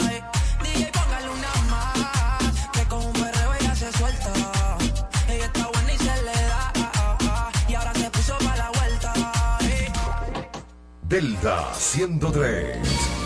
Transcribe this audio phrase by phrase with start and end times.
[0.00, 0.22] Ay,
[0.62, 2.68] DJ, póngale una más.
[2.72, 4.32] Que con un perreo ella se suelta.
[5.28, 6.72] Ella está buena y se le da.
[7.68, 9.12] Y ahora se puso para la vuelta.
[11.02, 13.19] Delta 103.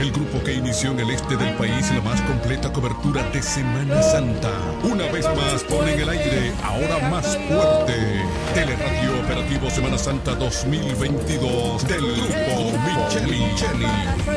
[0.00, 4.00] El grupo que inició en el este del país la más completa cobertura de Semana
[4.00, 4.50] Santa.
[4.84, 7.94] Una vez más pone en el aire, ahora más fuerte.
[8.54, 13.86] Teleradio Operativo Semana Santa 2022 del grupo Micheli.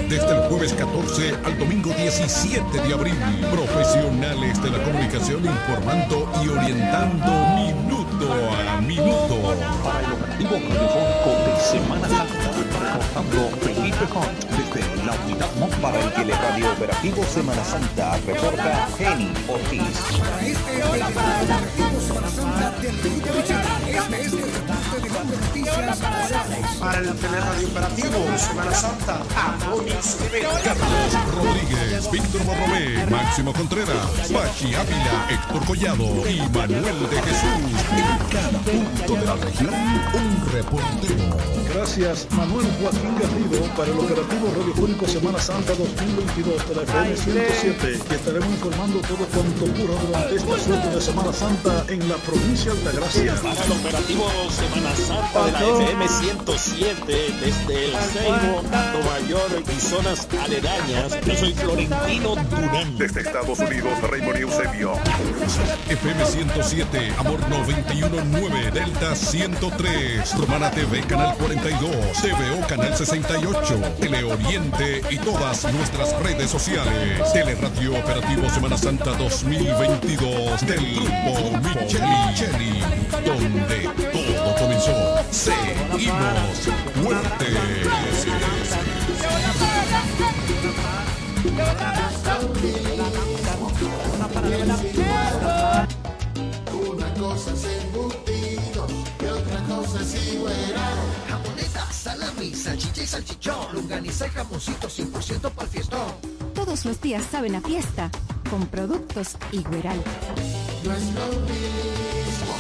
[0.10, 3.16] Desde el jueves 14 al domingo 17 de abril.
[3.52, 8.34] Profesionales de la comunicación informando y orientando minuto
[8.68, 9.42] a minuto.
[9.84, 12.41] para de Semana Santa,
[13.14, 14.52] reportando Felipe Hunt
[15.06, 15.50] la unidad
[15.82, 19.82] para el teleradio operativo Semana Santa, reporta Jenny Ortiz.
[20.42, 22.74] Este operativo Semana Santa
[25.00, 26.00] de las noticias
[26.80, 30.18] Para el teleradio operativo Semana Santa, Adonis.
[30.64, 37.52] Carlos Rodríguez, Víctor Borromé, Máximo Contreras, Pachi Ávila, Héctor Collado y Manuel de Jesús.
[37.96, 39.74] En cada punto de la región,
[40.14, 41.62] un reportero.
[41.74, 48.00] Gracias, Manuel Joaquín Garrido, para el operativo radiofónico Semana Santa 2022 de la FM 107,
[48.10, 52.74] que estaremos informando todo cuanto ocurra durante esta suerte de Semana Santa en la provincia
[52.74, 53.36] de Altagracia.
[53.42, 59.80] Para el operativo Semana Santa de la FM 107 desde el Ceibo, Nueva York y
[59.80, 61.20] zonas aledañas.
[61.26, 62.98] Yo soy Florentino Durán.
[62.98, 64.94] Desde Estados Unidos, Raymond Eusebio.
[65.88, 75.18] FM 107, Amor 919, Delta 103, Romana TV, Canal 42, TVO, Canal 68, Teleoriente y
[75.18, 77.32] todas nuestras redes sociales.
[77.34, 82.84] Teleradio Operativo Semana Santa 2022 del Grupo Micheli,
[83.24, 85.32] donde todo comenzó.
[85.32, 86.04] Seguimos
[87.04, 87.58] fuertes.
[96.74, 98.88] Una cosa es embutido
[99.20, 101.00] y otra cosa es igueral.
[101.30, 106.14] Jamoneta, salami, salchicha y salchichón, longaniza y jamoncito 100% para el fiestón.
[106.54, 108.10] Todos los días saben a fiesta
[108.50, 110.04] con productos Igueral.
[110.84, 112.56] No es lo mismo,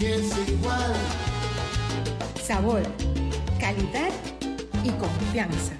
[0.00, 1.33] ni es igual.
[2.46, 2.82] Sabor,
[3.58, 4.12] calidad
[4.84, 5.72] y confianza.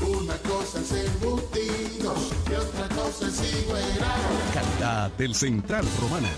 [0.00, 2.14] Una cosa es embutido
[2.48, 4.20] y otra cosa es igueral.
[4.54, 6.28] Calidad del Central Romana.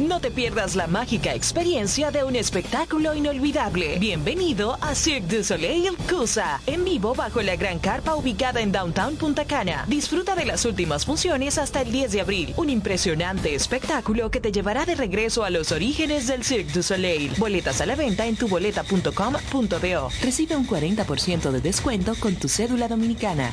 [0.00, 3.98] No te pierdas la mágica experiencia de un espectáculo inolvidable.
[3.98, 9.16] Bienvenido a Cirque du Soleil Cusa, en vivo bajo la gran carpa ubicada en Downtown
[9.16, 9.84] Punta Cana.
[9.88, 12.54] Disfruta de las últimas funciones hasta el 10 de abril.
[12.56, 17.32] Un impresionante espectáculo que te llevará de regreso a los orígenes del Cirque du Soleil.
[17.36, 20.08] Boletas a la venta en tuboleta.com.do.
[20.22, 23.52] Recibe un 40% de descuento con tu cédula dominicana.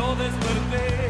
[0.00, 1.09] yo desperté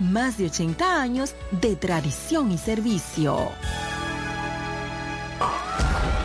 [0.00, 3.52] más de 80 años de tradición y servicio.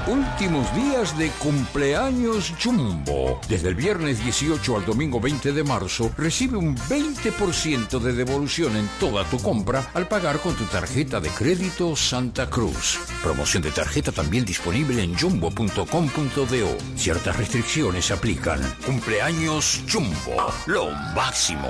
[0.10, 3.40] Últimos días de cumpleaños Jumbo.
[3.48, 8.90] Desde el viernes 18 al domingo 20 de marzo, recibe un 20% de devolución en
[9.00, 12.98] toda tu compra al pagar con tu tarjeta de crédito Santa Cruz.
[13.22, 16.78] Promoción de tarjeta también disponible en jumbo.com.do.
[16.96, 18.62] Ciertas restricciones aplican.
[18.84, 20.52] Cumpleaños Jumbo.
[20.66, 21.70] Lo máximo.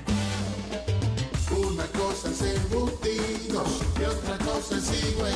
[1.50, 5.32] Una cosa es embutidos y otra cosa es igual.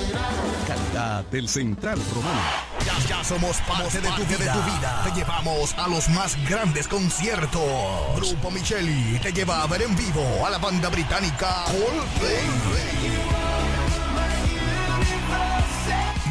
[0.66, 2.40] Calidad del Central Romano.
[2.84, 4.38] Ya, ya somos parte de tu, vida.
[4.38, 5.02] de tu vida.
[5.04, 7.62] Te llevamos a los más grandes conciertos.
[8.16, 13.21] Grupo Micheli te lleva a ver en vivo a la banda británica Coldplay.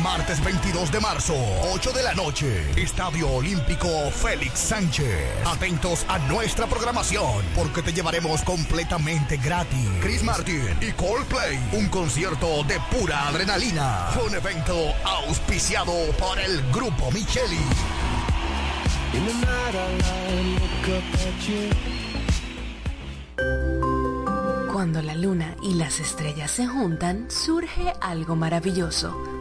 [0.01, 1.36] Martes 22 de marzo,
[1.74, 5.46] 8 de la noche, Estadio Olímpico Félix Sánchez.
[5.46, 9.89] Atentos a nuestra programación, porque te llevaremos completamente gratis.
[10.01, 14.10] Chris Martin y Coldplay, un concierto de pura adrenalina.
[14.25, 17.60] Un evento auspiciado por el Grupo Micheli.
[24.74, 29.41] Cuando la luna y las estrellas se juntan, surge algo maravilloso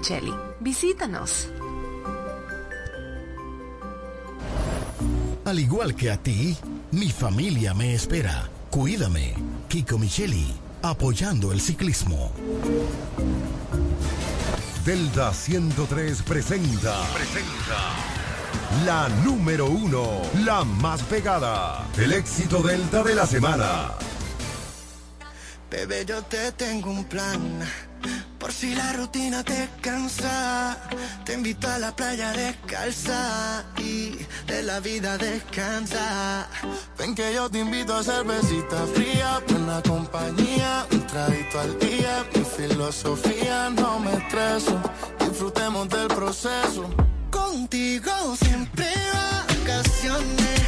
[0.01, 0.33] Micheli.
[0.59, 1.49] Visítanos.
[5.45, 6.57] Al igual que a ti,
[6.91, 8.49] mi familia me espera.
[8.71, 9.35] Cuídame.
[9.69, 12.31] Kiko Micheli, apoyando el ciclismo.
[14.83, 17.03] Delta 103 presenta.
[17.13, 17.79] Presenta.
[18.85, 21.85] La número uno, la más pegada.
[21.95, 23.91] El éxito Delta de la semana.
[25.69, 27.61] Bebé, yo te tengo un plan.
[28.41, 30.75] Por si la rutina te cansa,
[31.23, 34.17] te invito a la playa descalza y
[34.47, 36.47] de la vida descansa.
[36.97, 42.25] Ven que yo te invito a cervecita fría, buena compañía, un traguito al día.
[42.33, 44.81] Mi filosofía no me estreso,
[45.19, 46.89] disfrutemos del proceso.
[47.29, 50.60] Contigo siempre vacaciones,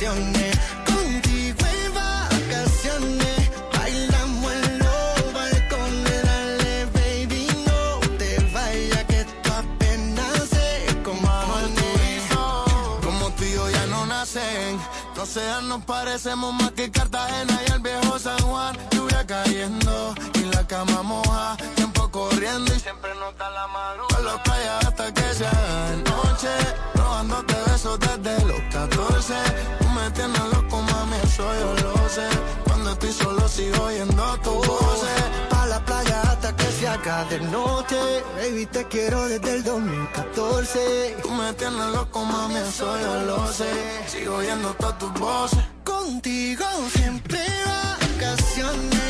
[0.00, 0.58] las canciones.
[0.86, 6.22] Contigo en vacaciones, bailamos en los balcones.
[6.22, 10.48] Dale, baby, no te vayas que esto apenas
[11.04, 12.20] compone.
[13.02, 14.78] Como tú y yo ya no nacen.
[15.16, 18.76] No sean, nos parecemos más que Cartagena y el viejo San Juan.
[18.92, 21.56] Lluvia cayendo y la cama moja.
[22.10, 24.16] Corriendo y siempre nota la madrugada.
[24.16, 26.48] Con los playas hasta que se haga noche.
[26.94, 29.34] Robándote besos desde los 14.
[29.78, 32.28] Tú me tienes loco, mami, eso yo lo sé.
[32.64, 35.04] Cuando estoy solo sigo oyendo tu voz.
[35.50, 38.24] Pa' la playa hasta que se haga de noche.
[38.36, 41.16] Baby, te quiero desde el 2014.
[41.22, 43.70] Tú me tienes loco, mami, eso yo lo sé.
[44.08, 45.60] Sigo oyendo todas tus voces.
[45.84, 49.09] Contigo siempre vacaciones.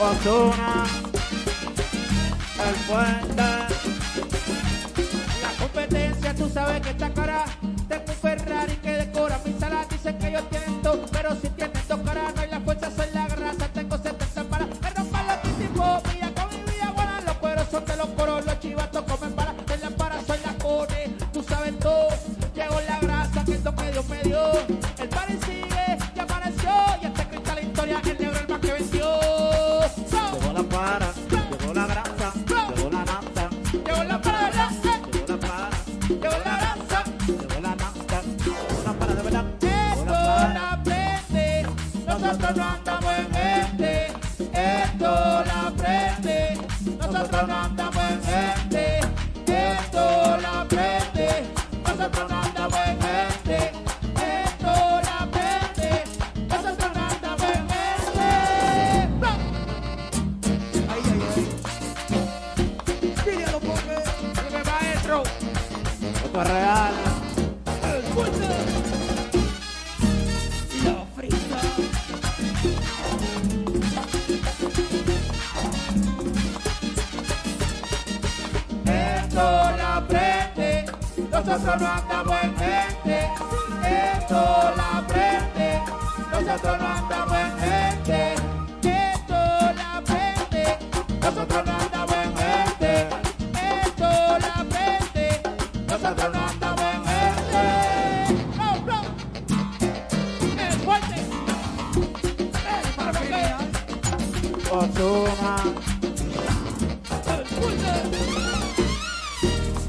[0.00, 0.86] Osuna,
[2.66, 3.42] el puente.
[5.42, 7.57] La competencia, tú sabes que está cara.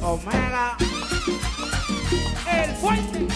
[0.10, 0.76] Omega.
[2.52, 3.29] El fuerte.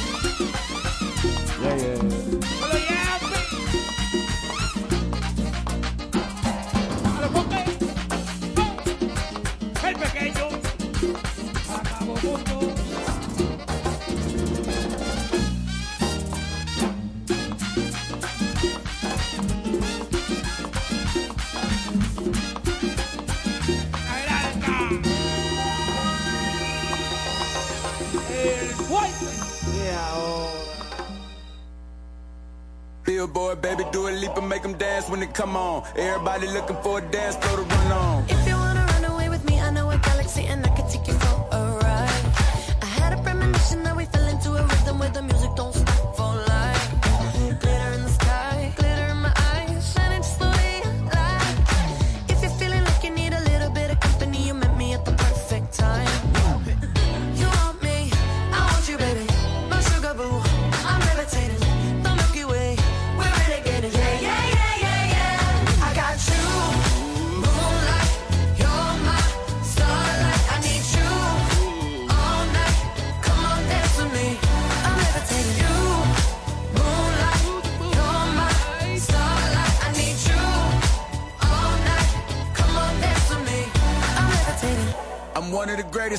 [34.64, 35.84] make them dance when they come on.
[35.96, 38.26] Everybody looking for a dance, throw the run on.
[38.30, 40.73] If you wanna run away with me, I know a galaxy and I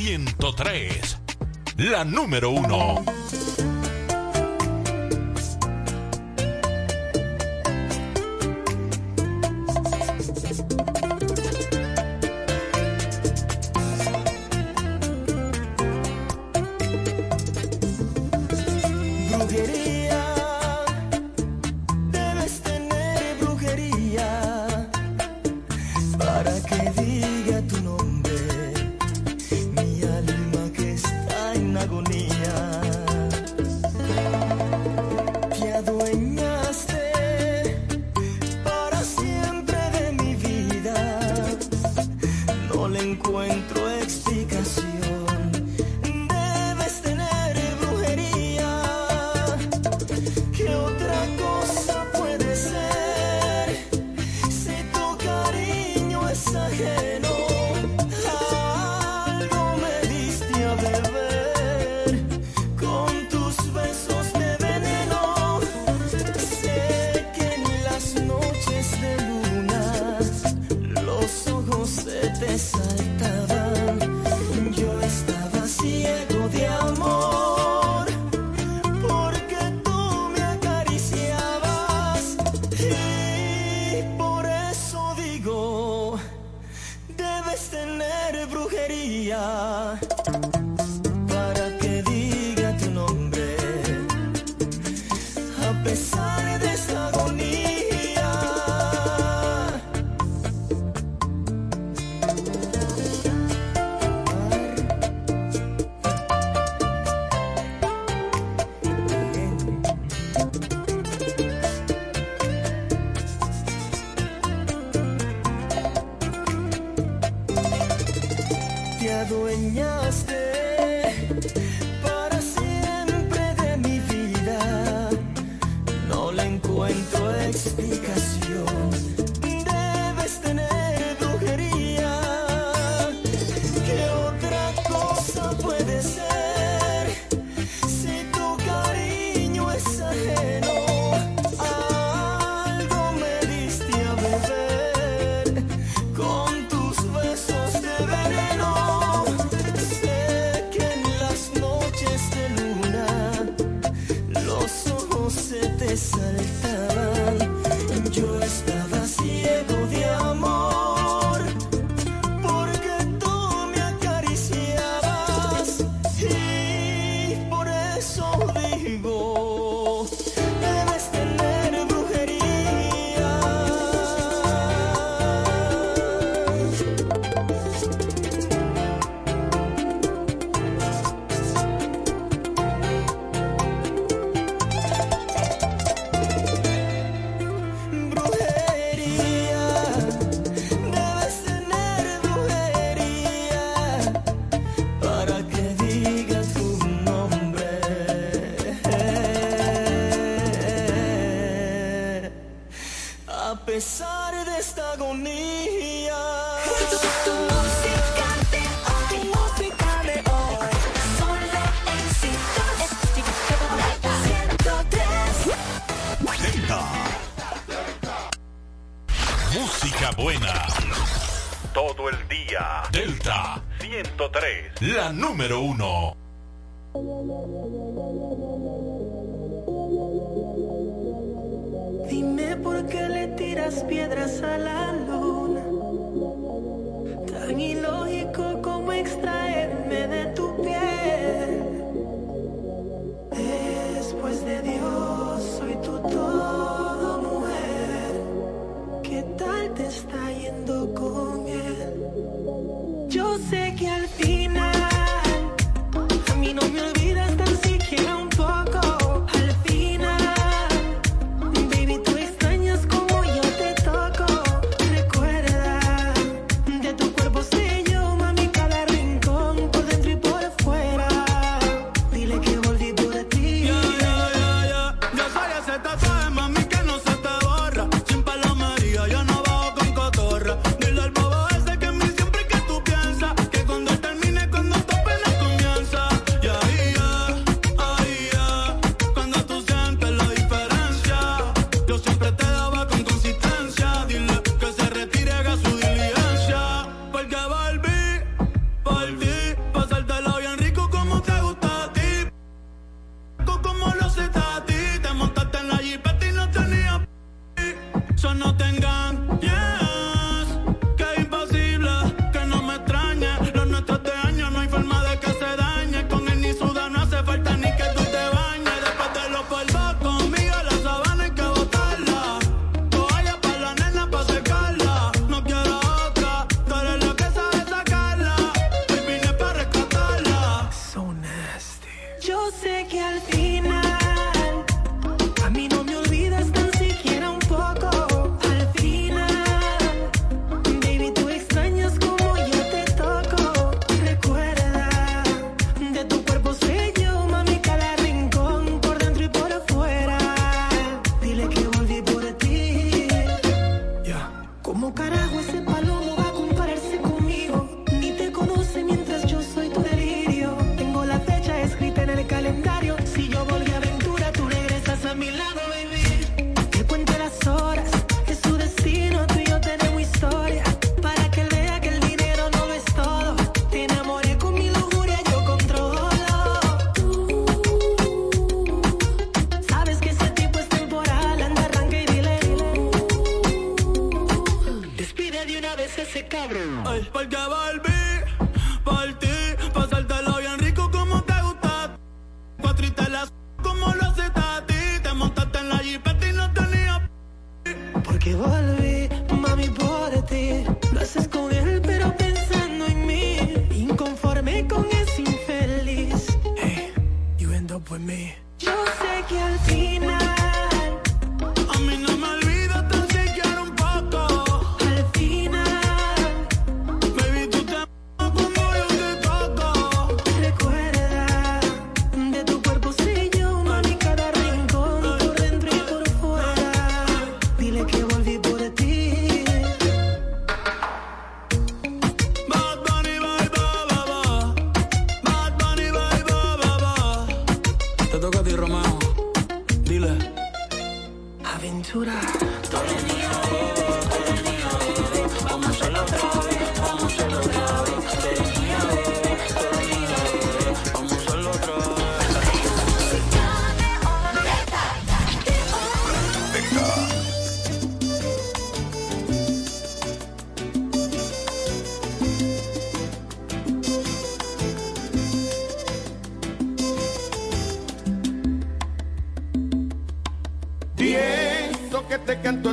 [0.00, 1.18] 103.
[1.76, 3.04] La número uno.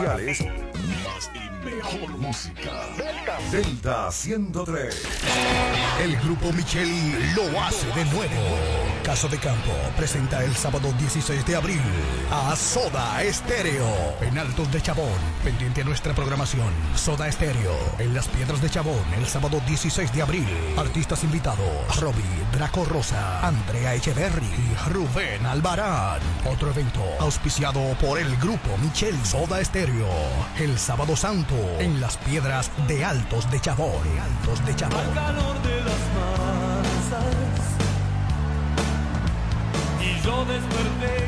[0.00, 2.86] más y mejor música.
[3.50, 5.02] Delta 103.
[6.02, 8.93] El grupo Micheli lo hace de nuevo.
[9.04, 11.82] Caso de Campo presenta el sábado 16 de abril
[12.30, 13.86] a Soda Estéreo
[14.22, 15.18] en Altos de Chabón.
[15.44, 16.72] Pendiente a nuestra programación.
[16.96, 20.48] Soda Estéreo en Las Piedras de Chabón el sábado 16 de abril.
[20.78, 26.20] Artistas invitados: Robbie, Draco Rosa, Andrea Echeverry y Rubén Albarán.
[26.50, 30.08] Otro evento auspiciado por el grupo Micheli Soda Estéreo.
[30.58, 34.02] El sábado santo en Las Piedras de Altos de Chabón.
[34.18, 36.53] Altos de Chabón.
[40.24, 41.23] Yo desperté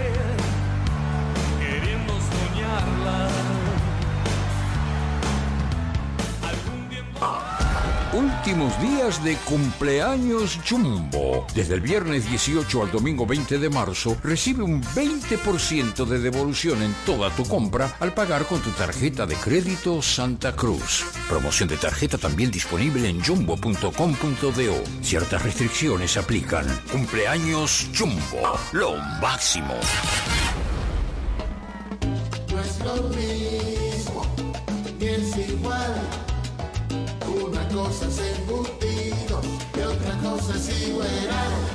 [8.17, 11.47] Últimos días de cumpleaños Jumbo.
[11.55, 16.95] Desde el viernes 18 al domingo 20 de marzo, recibe un 20% de devolución en
[17.05, 21.05] toda tu compra al pagar con tu tarjeta de crédito Santa Cruz.
[21.29, 24.85] Promoción de tarjeta también disponible en jumbo.com.do.
[25.03, 26.65] Ciertas restricciones aplican.
[26.91, 28.59] Cumpleaños Jumbo.
[28.73, 29.75] Lo máximo.
[37.87, 39.41] Cosa es embutido
[39.77, 41.09] y otra cosa es igual.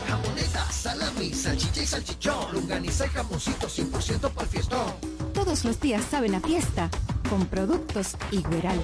[0.09, 2.51] Jamoneta, salami, salchicha y salchichón.
[2.51, 4.93] Lunganiza y jamoncito 100% para el fiestón.
[5.33, 6.89] Todos los días saben a fiesta
[7.29, 8.81] con productos Igueral.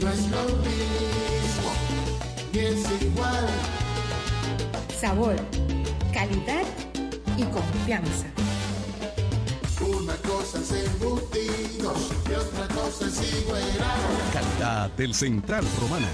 [0.00, 1.70] No es lo mismo,
[2.54, 3.46] ni es igual.
[4.98, 5.36] Sabor,
[6.14, 6.64] calidad
[7.36, 8.26] y confianza.
[9.88, 13.62] Una cosa es embutidos y otra cosa es igual.
[14.32, 16.08] Calidad del Central Romana.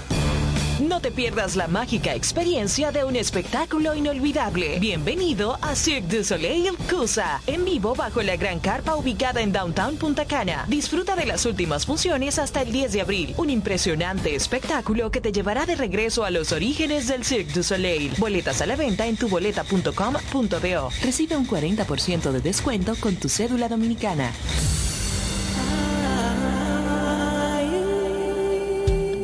[0.79, 4.77] No te pierdas la mágica experiencia de un espectáculo inolvidable.
[4.79, 9.95] Bienvenido a Cirque du Soleil Cusa, en vivo bajo la gran carpa ubicada en Downtown
[9.95, 10.65] Punta Cana.
[10.67, 13.33] Disfruta de las últimas funciones hasta el 10 de abril.
[13.37, 18.11] Un impresionante espectáculo que te llevará de regreso a los orígenes del Cirque du Soleil.
[18.17, 20.89] Boletas a la venta en tuboleta.com.do.
[21.01, 24.33] Recibe un 40% de descuento con tu cédula dominicana.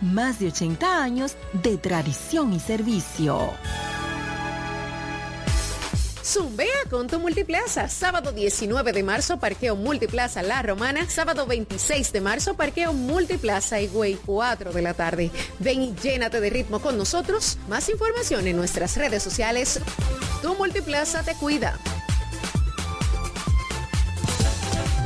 [0.00, 3.52] más de 80 años de tradición y servicio.
[6.22, 7.88] Zumbea con tu Multiplaza.
[7.88, 11.10] Sábado 19 de marzo, Parqueo Multiplaza La Romana.
[11.10, 15.30] Sábado 26 de marzo, Parqueo Multiplaza Higüey, 4 de la tarde.
[15.58, 17.58] Ven y llénate de ritmo con nosotros.
[17.68, 19.80] Más información en nuestras redes sociales.
[20.40, 21.76] Tu Multiplaza te cuida.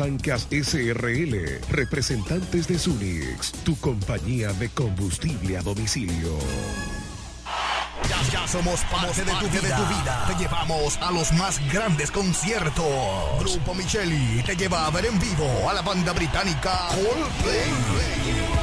[0.00, 6.38] Ancas SRL, representantes de Sunix, tu compañía de combustible a domicilio.
[8.32, 10.24] Ya, somos parte, de tu, de, tu vida.
[10.26, 12.84] Te llevamos a los más grandes conciertos.
[13.40, 18.61] Grupo Micheli te lleva a ver en vivo a la banda británica Coldplay.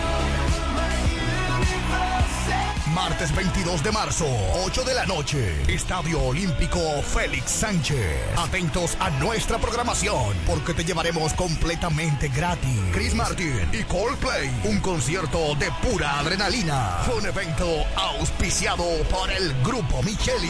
[2.93, 4.25] Martes 22 de marzo,
[4.65, 5.63] 8 de la noche.
[5.67, 8.37] Estadio Olímpico Félix Sánchez.
[8.37, 12.79] Atentos a nuestra programación porque te llevaremos completamente gratis.
[12.91, 14.49] Chris Martin y Coldplay.
[14.63, 16.99] Un concierto de pura adrenalina.
[17.05, 20.49] Fue un evento auspiciado por el Grupo Micheli.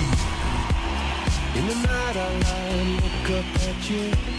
[1.56, 4.39] I look at you.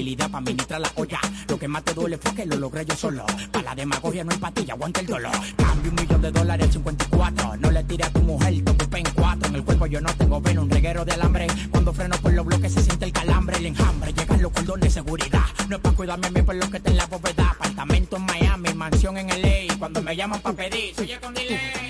[0.00, 1.20] Contabilidad para administrar la olla.
[1.46, 3.26] Lo que más te duele fue que lo logré yo solo.
[3.52, 5.30] Para la demagogia no hay patilla, aguanta el dolor.
[5.58, 7.56] Cambio un millón de dólares al 54.
[7.58, 9.48] No le tires a tu mujer, ocupé en cuatro.
[9.50, 11.48] En el cuerpo yo no tengo veno, un reguero de alambre.
[11.70, 14.14] Cuando freno por los bloques se siente el calambre, el enjambre.
[14.14, 15.44] Llegan los cordones de seguridad.
[15.68, 17.50] No es para cuidarme a mí por lo que está en la bóveda.
[17.50, 19.76] Apartamento en Miami, mansión en LA.
[19.78, 21.89] Cuando me llaman para pedir, soy con delay.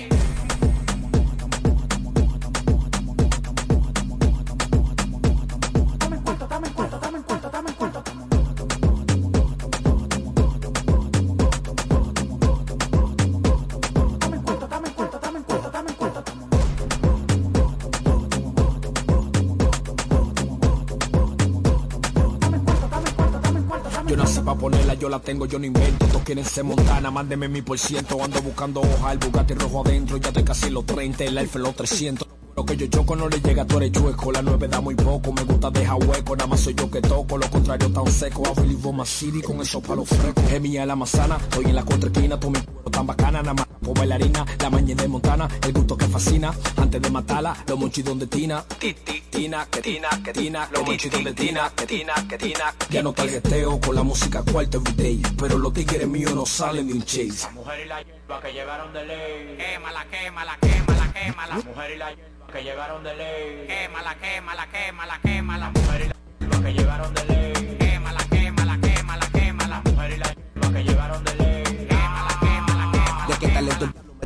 [25.45, 26.05] Yo no invento.
[26.07, 28.23] Todos quieren ser montana, mándeme mi por ciento.
[28.23, 30.17] Ando buscando hoja, el Bugatti rojo adentro.
[30.17, 32.27] Ya estoy casi los 30, el Alfa los 300.
[32.55, 34.31] Lo que yo choco no le llega, tú eres chueco.
[34.31, 36.35] La 9 da muy poco, me gusta dejar hueco.
[36.35, 38.43] Nada más soy yo que toco, lo contrario tan seco.
[38.43, 40.51] Want my city con esos palos frescos.
[40.51, 42.39] Es mía la manzana, estoy en la contraesquina.
[42.39, 42.70] Tú culo
[43.01, 44.45] tan bacana, nada más por bailarina.
[44.59, 46.53] La mañana de Montana, el gusto que fascina.
[46.77, 48.63] Antes de matarla, los monchidos de Tina.
[48.79, 50.69] Ti, ti, Tina, que Tina, que Tina.
[50.71, 52.73] Los monchidos de Tina, que Tina, que Tina.
[52.89, 55.21] Ya no targeteo con la música cuarto everyday.
[55.37, 57.47] Pero los tigres míos no salen de un chase.
[57.47, 59.57] La mujer y la hierba que llegaron de ley.
[59.57, 61.57] Quémala, quémala, quémala, quémala.
[61.57, 63.67] La mujer y la hierba que llegaron de ley.
[63.67, 65.65] Quémala, quémala, quémala, quémala.
[65.65, 67.77] La mujer y la hierba que llegaron de ley.
[67.79, 69.81] Quémala, quémala, quémala, quémala.
[69.83, 71.40] La mujer y la hierba que llegaron de ley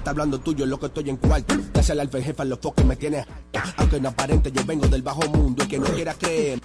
[0.06, 1.56] está hablando tuyo, lo que estoy en cuarto.
[1.74, 3.26] Ya sea el alfa jefa, los foques me tienes.
[3.78, 6.62] Aunque no aparente, yo vengo del bajo mundo y que no quiera creer.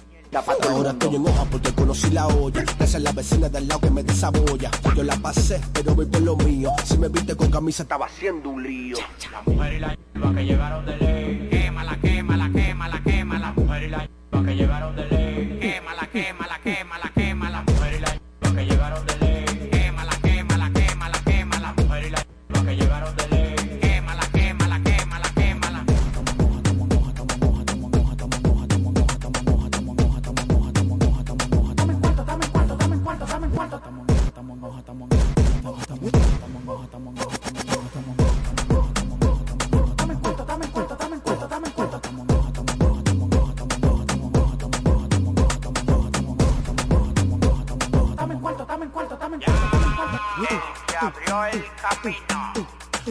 [0.69, 2.63] Ahora estoy en hoja porque conocí la olla.
[2.79, 4.69] Esa es la vecina del lado que me desaboya.
[4.95, 6.71] Yo la pasé, pero voy por lo mío.
[6.85, 8.97] Si me viste con camisa, estaba haciendo un lío.
[9.31, 11.47] La mujer y la yerba que llegaron de ley.
[11.49, 15.57] Quémala, quémala, quémala, quema, La mujer y la yerba que llegaron de ley.
[15.59, 17.00] Quémala, quémala, quémala.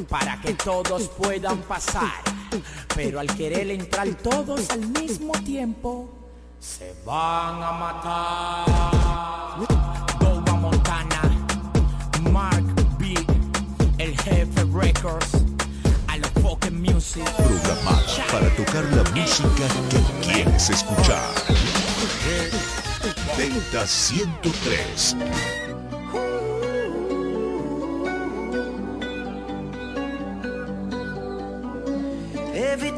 [0.08, 2.12] para que todos puedan pasar.
[2.94, 6.08] Pero al querer entrar todos al mismo tiempo,
[6.58, 8.66] se van a matar.
[10.18, 11.22] Boba Montana,
[12.32, 12.64] Mark
[12.98, 13.14] B,
[13.98, 15.30] el jefe Records,
[16.08, 17.24] a los Fucking Music.
[17.36, 21.30] Programada para tocar la música que quieres escuchar.
[23.36, 25.16] Delta 103.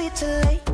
[0.00, 0.67] actually too late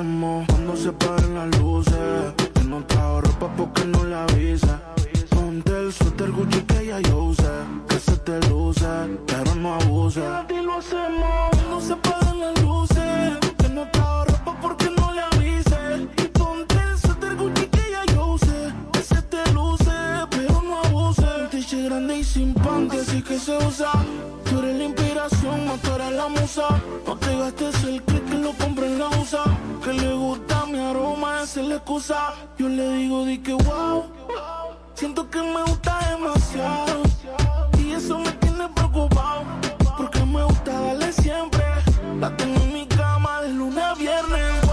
[0.00, 2.32] Cuando se paren las luces.
[2.54, 4.80] Que no trajo ropa porque no le avisa.
[5.28, 7.52] Ponte el suéter Gucci que ya yo usé.
[7.86, 8.86] Que se te luce,
[9.26, 10.22] pero no abuse.
[10.48, 13.49] Y lo hacemos cuando se paren las luces.
[23.30, 23.92] Que se usa.
[24.44, 26.66] Tú eres la inspiración, no tú eres la musa.
[27.06, 29.44] No te gastes el click que lo compre en la USA.
[29.84, 32.34] Que le gusta mi aroma, esa es la excusa.
[32.58, 34.06] Yo le digo, di que wow.
[34.94, 37.02] Siento que me gusta demasiado.
[37.78, 39.44] Y eso me tiene preocupado.
[39.96, 41.64] Porque me gusta darle siempre.
[42.18, 44.69] La tengo en mi cama de lunes a viernes.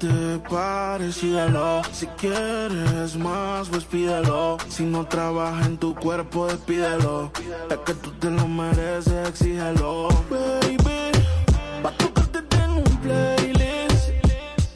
[0.00, 1.82] Te pares, síguelo.
[1.92, 4.56] Si quieres más, pues pídelo.
[4.68, 7.30] Si no trabaja en tu cuerpo, despídelo.
[7.70, 10.08] Es que tú te lo mereces, exígelo.
[10.30, 11.12] Baby,
[11.82, 14.08] pa' tocarte tengo un playlist.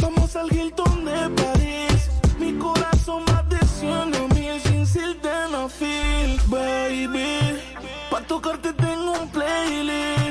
[0.00, 2.10] Vamos al Hilton de París.
[2.38, 6.38] Mi corazón va de 100 a mil sin sildenafil.
[6.48, 7.58] Baby,
[8.10, 10.23] pa' tocarte tengo un playlist.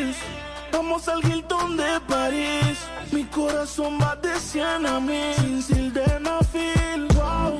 [0.94, 2.78] Vamos al Hilton de París.
[3.12, 7.08] Mi corazón va de 100 a mil sin sildenafil.
[7.16, 7.60] Wow.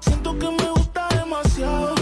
[0.00, 2.01] Siento que me gusta demasiado.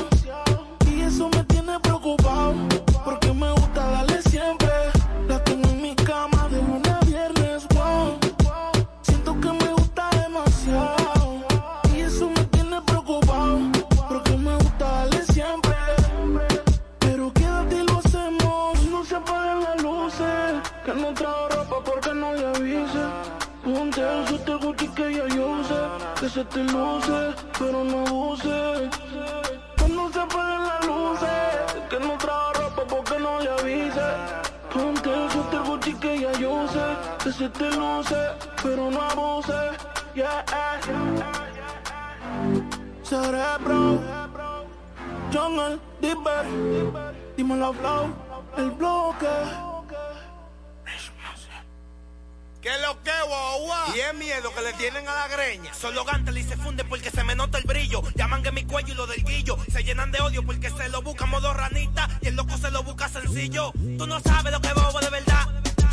[24.50, 25.80] El suéter Gucci que ya yo usé.
[26.18, 28.90] Que se te luce, pero no abuse.
[29.76, 31.86] Que no se apaguen las luces.
[31.88, 34.08] Que no trajo ropa porque no le avise.
[34.74, 36.86] Ponte el suéter Gucci que ya yo usé.
[37.22, 38.16] Que se te luce,
[38.60, 39.52] pero no abuse.
[40.14, 40.44] Yeah.
[43.04, 44.00] Cerebro.
[45.32, 46.44] Jungle, Dipper.
[47.36, 48.08] Dime la flow,
[48.56, 49.69] el bloque.
[53.94, 55.74] Y es miedo que le tienen a la greña.
[55.74, 58.02] Solo gantel y se funde porque se me nota el brillo.
[58.14, 59.56] Llaman que mi cuello y lo del guillo.
[59.72, 62.08] Se llenan de odio porque se lo busca modo ranita.
[62.20, 63.72] Y el loco se lo busca sencillo.
[63.98, 65.46] Tú no sabes lo que bobo de verdad.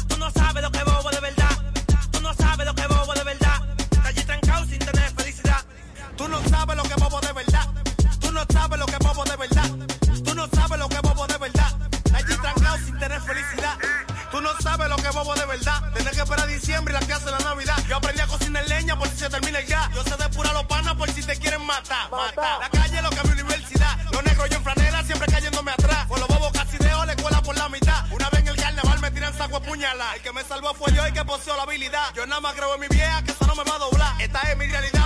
[0.08, 1.74] Tú no sabes lo que bobo de verdad.
[2.12, 3.76] Tú no sabes lo que bobo de verdad.
[3.80, 5.66] Está allí trancado sin tener felicidad.
[6.16, 7.68] Tú no sabes lo que bobo de verdad.
[8.20, 9.70] Tú no sabes lo que bobo de verdad.
[10.24, 11.90] Tú no sabes lo que bobo de verdad.
[12.06, 13.78] Está allí trancado sin tener felicidad.
[14.32, 15.94] Tú no sabes lo que bobo de verdad.
[15.94, 17.07] Tener que esperar diciembre y la
[21.82, 22.12] matar.
[22.12, 22.60] Matar.
[22.60, 23.98] La calle lo que es mi universidad.
[24.12, 26.06] Los negros yo en franela siempre cayéndome atrás.
[26.08, 28.06] Por los bobos casi dejo la escuela por la mitad.
[28.12, 30.16] Una vez en el carnaval me tiran saco a puñalar.
[30.16, 32.14] El que me salvó fue yo y que poseó la habilidad.
[32.16, 34.22] Yo nada más creo en mi vieja que eso no me va a doblar.
[34.22, 34.97] Esta es mi realidad,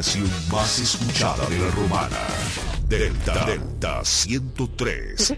[0.00, 2.18] estación más escuchada de la romana.
[2.88, 5.34] Delta Delta 103.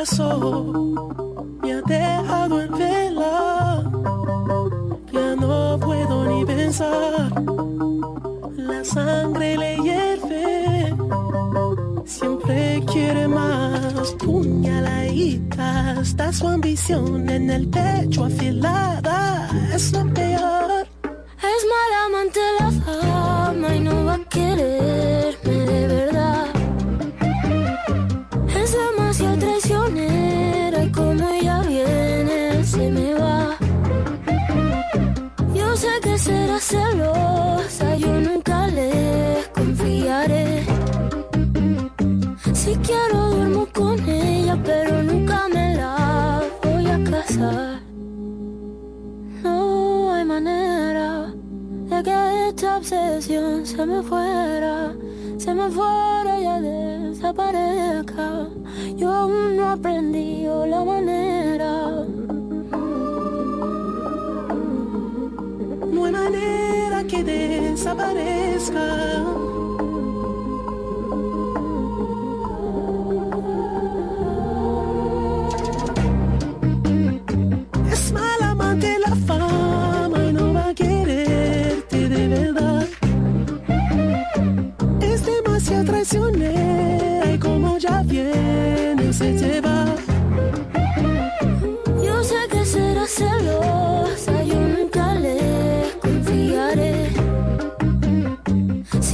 [0.00, 3.84] me ha dejado en vela.
[5.12, 7.30] Ya no puedo ni pensar.
[8.56, 10.94] La sangre le hierve.
[12.06, 14.12] Siempre quiere más.
[14.24, 16.00] Puñaladita.
[16.00, 18.99] Está su ambición en el pecho afilada.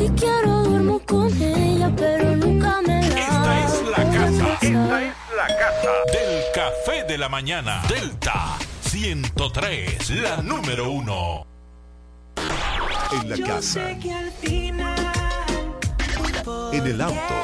[0.06, 0.14] La
[3.18, 7.82] Esta es la casa, esta es la casa del café de la mañana.
[7.88, 11.44] Delta 103, la número uno.
[13.20, 13.90] En la casa.
[16.72, 17.34] En el auto.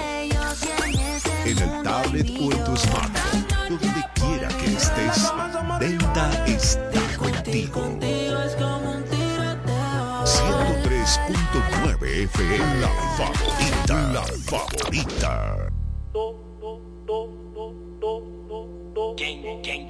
[1.44, 3.46] En el tablet o en tu smartphone.
[3.70, 5.32] Donde quiera que estés,
[5.80, 7.98] Delta está contigo.
[12.23, 12.81] FM.
[12.81, 15.57] La favorita, la favorita.
[19.16, 19.89] Gang, gang,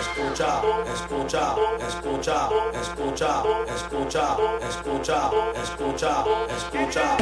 [0.00, 0.50] Escucha,
[0.92, 1.54] escucha,
[1.86, 2.48] escucha,
[2.80, 3.30] escucha,
[3.74, 4.24] escucha,
[4.66, 5.30] escucha,
[5.62, 6.12] escucha,
[6.56, 7.16] escucha.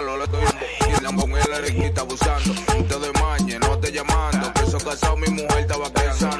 [0.00, 0.44] Palo, le doy
[1.08, 2.54] un y la riquita abusando.
[2.88, 4.52] Te doy mañe, no te llamando.
[4.54, 5.90] Que eso casado mi mujer estaba.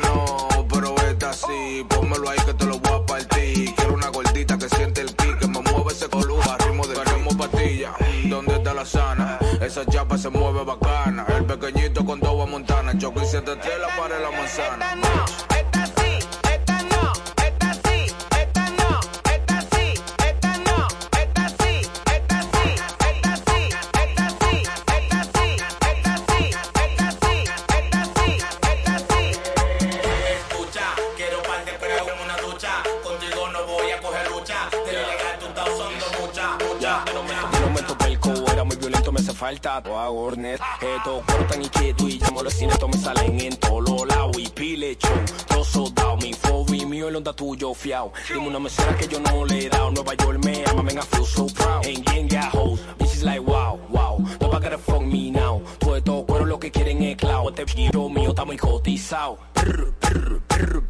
[0.02, 3.74] No, pero esta sí, pónmelo ahí que te lo voy a partir.
[3.74, 7.34] Quiero una gordita que siente el ki, que me mueve ese coluja, ritmo de queremos
[7.34, 7.92] patilla.
[8.24, 9.38] ¿Dónde está la sana?
[9.60, 10.39] Esa chapa se mueve
[39.60, 40.60] falta toda hornet.
[40.80, 44.48] Esto cortan y quieto y llamo los cines, me salen en todos los lados y
[44.48, 45.12] pile show.
[45.46, 48.12] Todo soldado, mi fobi mío, el onda tuyo fiao.
[48.28, 49.90] Dime una mesera que yo no le he dado.
[49.90, 51.84] Nueva York me ama, man, I feel so proud.
[51.84, 54.18] Ain't gang got hoes, bitches like wow, wow.
[54.40, 55.62] Nobody gotta fuck me now.
[55.78, 57.50] Todo esto cuero lo que quieren es cloud.
[57.50, 59.38] Este giro mío está muy cotizado.
[59.54, 60.89] Brr, brr, brr,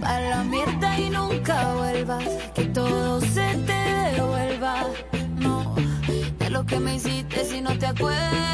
[0.00, 2.24] Pa' la mierda y nunca vuelvas.
[2.54, 3.80] Que todo se te
[4.14, 4.86] devuelva.
[5.38, 5.74] No,
[6.38, 8.50] de lo que me hiciste si no te acuerdas.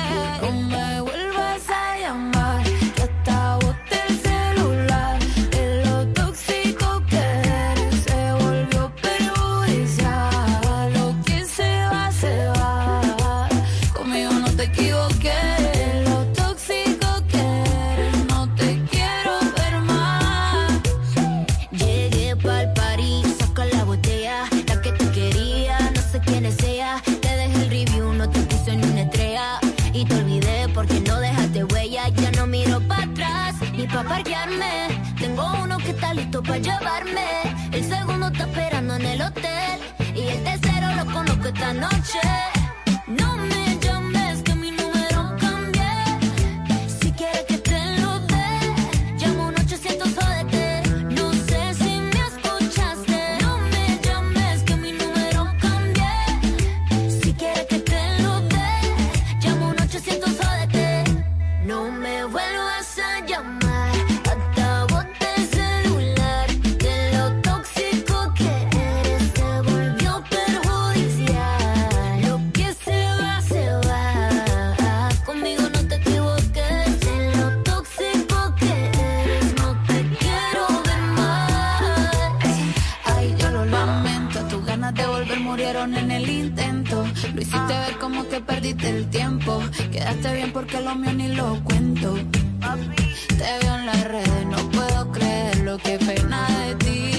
[84.96, 87.04] De volver murieron en el intento.
[87.34, 89.62] Lo hiciste ver como que perdiste el tiempo.
[89.92, 92.14] Quedaste bien porque lo mío ni lo cuento.
[93.28, 97.15] Te veo en las redes, no puedo creer lo que pena de ti.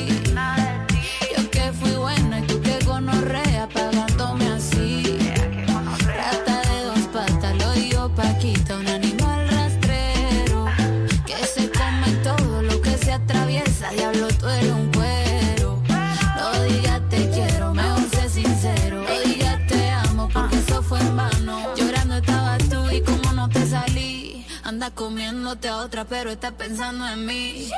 [25.17, 27.71] Comiéndote a otra, pero está pensando en mí.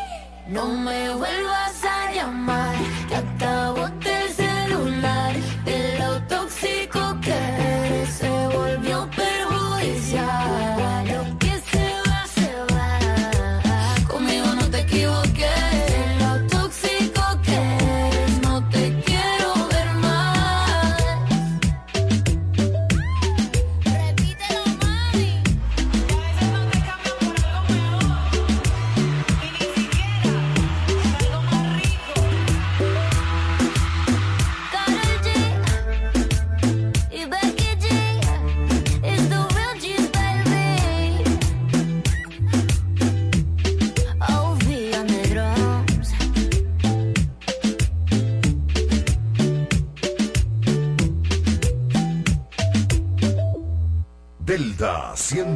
[0.49, 2.75] No me vuelvas a llamar,
[3.07, 5.33] que acabo el celular.
[5.63, 11.08] De lo tóxico que eres se volvió perjudicial.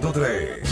[0.04, 0.63] 103.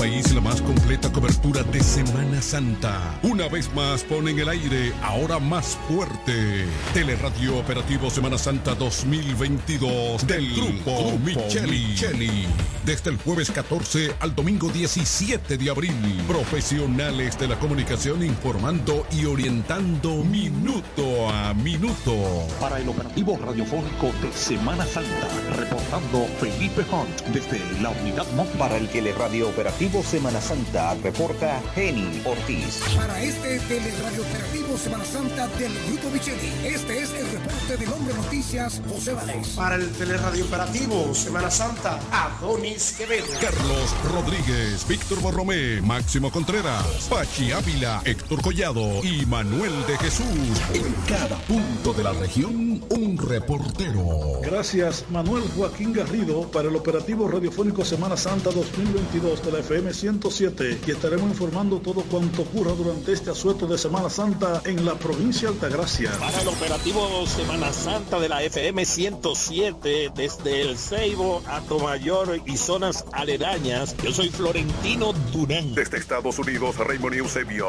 [0.00, 3.20] País la más completa cobertura de Semana Santa.
[3.22, 10.26] Una vez más pone en el aire, ahora más fuerte, Teleradio Operativo Semana Santa 2022
[10.26, 12.46] del grupo Micheli.
[12.86, 15.92] Desde el jueves 14 al domingo 17 de abril.
[16.26, 22.16] Profesionales de la comunicación informando y orientando minuto a minuto.
[22.58, 25.28] Para el operativo radiofónico de Semana Santa,
[25.58, 28.58] reportando Felipe Hunt desde la unidad móvil.
[28.58, 29.50] Para el teleradio
[29.90, 32.80] operativo Semana Santa, reporta Jenny Ortiz.
[32.96, 38.14] Para este teleradio operativo Semana Santa del Grupo Micheli, este es el reporte del hombre
[38.14, 39.48] noticias José Valdés.
[39.48, 43.26] Para el teleradio operativo Semana Santa, Adonis Quevedo.
[43.40, 50.26] Carlos Rodríguez, Víctor Borromé, Máximo Contreras, Pachi Ávila, Héctor Collado y Manuel de Jesús.
[50.72, 54.40] En cada punto de la región, un reportero.
[54.42, 60.80] Gracias Manuel Joaquín Garrido para el operativo radiofónico Semana Santa 2022 de la FM 107
[60.86, 65.48] y estaremos informando todo cuanto ocurra durante este asueto de Semana Santa en la provincia
[65.48, 66.10] de Altagracia.
[66.18, 72.56] Para el operativo Semana Santa de la FM 107 desde el Ceibo a Tomayor y
[72.58, 75.74] zonas aledañas, yo soy Florentino Durán.
[75.74, 77.68] Desde Estados Unidos, Raymond Eusebio.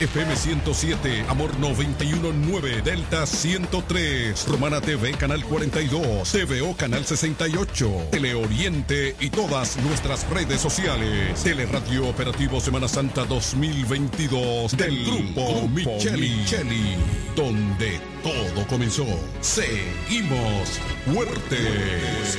[0.00, 9.30] FM 107, Amor 919, Delta 103, Romana TV, Canal 42, TVO, Canal 68, Teleoriente y
[9.30, 11.03] todas nuestras redes sociales.
[11.42, 16.96] Teleradio Operativo Semana Santa 2022 del Grupo Micheli,
[17.36, 19.06] donde todo comenzó.
[19.40, 22.38] Seguimos fuertes.